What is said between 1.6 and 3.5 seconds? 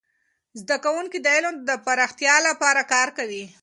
د پراختیا لپاره کار کوي.